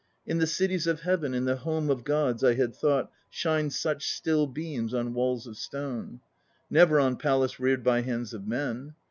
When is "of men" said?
8.33-8.95